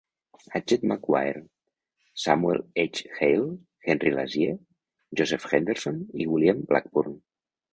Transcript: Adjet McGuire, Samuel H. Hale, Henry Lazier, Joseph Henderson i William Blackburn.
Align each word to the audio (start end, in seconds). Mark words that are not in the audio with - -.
Adjet 0.59 0.81
McGuire, 0.91 1.43
Samuel 2.21 2.63
H. 2.75 3.05
Hale, 3.19 3.59
Henry 3.85 4.09
Lazier, 4.15 4.57
Joseph 5.13 5.45
Henderson 5.53 6.05
i 6.15 6.25
William 6.35 6.63
Blackburn. 6.73 7.21